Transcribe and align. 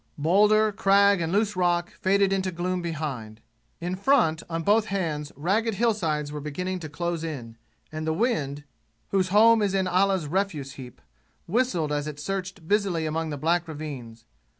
Boulder, 0.17 0.71
crag 0.71 1.21
and 1.21 1.31
loose 1.31 1.55
rock 1.55 1.91
faded 1.91 2.33
into 2.33 2.51
gloom 2.51 2.81
behind; 2.81 3.39
in 3.79 3.93
front 3.95 4.41
on 4.49 4.63
both 4.63 4.85
hands 4.85 5.31
ragged 5.35 5.75
hillsides 5.75 6.31
were 6.31 6.41
beginning 6.41 6.79
to 6.79 6.89
close 6.89 7.23
in; 7.23 7.55
and 7.91 8.07
the 8.07 8.11
wind, 8.11 8.63
whose 9.09 9.27
home 9.29 9.61
is 9.61 9.75
in 9.75 9.85
Allah's 9.87 10.25
refuse 10.25 10.71
heap, 10.71 11.01
whistled 11.45 11.91
as 11.91 12.07
it 12.07 12.19
searched 12.19 12.67
busily 12.67 13.05
among 13.05 13.29
the 13.29 13.37
black 13.37 13.67
ravines. 13.67 14.25